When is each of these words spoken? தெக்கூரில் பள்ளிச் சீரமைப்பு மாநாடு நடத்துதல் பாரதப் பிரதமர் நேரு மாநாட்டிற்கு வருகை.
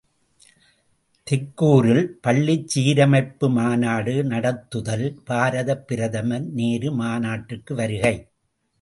தெக்கூரில் 1.27 2.01
பள்ளிச் 2.21 2.65
சீரமைப்பு 2.67 3.49
மாநாடு 3.49 4.15
நடத்துதல் 4.23 5.07
பாரதப் 5.29 5.87
பிரதமர் 5.87 6.47
நேரு 6.59 6.91
மாநாட்டிற்கு 7.01 7.75
வருகை. 7.75 8.15